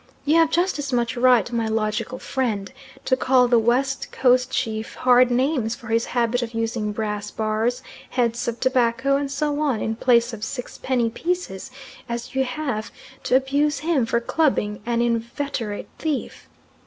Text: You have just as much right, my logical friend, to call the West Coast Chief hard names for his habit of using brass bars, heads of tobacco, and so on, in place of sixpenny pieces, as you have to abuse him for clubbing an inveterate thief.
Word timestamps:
You 0.25 0.37
have 0.37 0.49
just 0.49 0.79
as 0.79 0.91
much 0.91 1.15
right, 1.15 1.51
my 1.51 1.67
logical 1.67 2.17
friend, 2.17 2.71
to 3.05 3.15
call 3.15 3.47
the 3.47 3.59
West 3.59 4.11
Coast 4.11 4.49
Chief 4.49 4.95
hard 4.95 5.29
names 5.29 5.75
for 5.75 5.89
his 5.89 6.05
habit 6.17 6.41
of 6.41 6.55
using 6.55 6.91
brass 6.91 7.29
bars, 7.29 7.83
heads 8.09 8.47
of 8.47 8.59
tobacco, 8.59 9.15
and 9.17 9.29
so 9.29 9.59
on, 9.59 9.79
in 9.79 9.95
place 9.95 10.33
of 10.33 10.43
sixpenny 10.43 11.11
pieces, 11.11 11.69
as 12.09 12.33
you 12.33 12.43
have 12.45 12.91
to 13.25 13.35
abuse 13.35 13.81
him 13.81 14.07
for 14.07 14.19
clubbing 14.19 14.81
an 14.87 15.03
inveterate 15.03 15.87
thief. 15.99 16.49